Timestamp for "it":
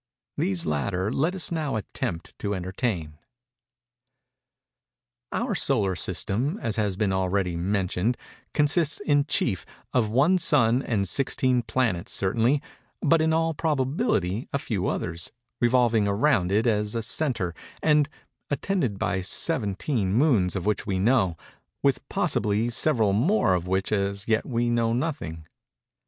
16.51-16.65